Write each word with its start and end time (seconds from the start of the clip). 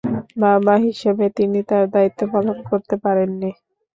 বাবা 0.43 0.73
হিসেবে 0.85 1.25
তিনি 1.37 1.59
তাঁর 1.69 1.85
দায়িত্ব 1.93 2.21
পালন 2.33 2.57
করতে 2.69 2.95
পারেন 3.03 3.29
নি। 3.41 3.51